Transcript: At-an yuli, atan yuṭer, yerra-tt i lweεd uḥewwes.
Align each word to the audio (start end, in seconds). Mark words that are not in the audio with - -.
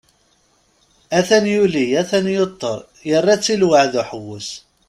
At-an 1.19 1.45
yuli, 1.53 1.85
atan 2.01 2.25
yuṭer, 2.35 2.79
yerra-tt 3.09 3.53
i 3.53 3.55
lweεd 3.61 3.93
uḥewwes. 4.01 4.49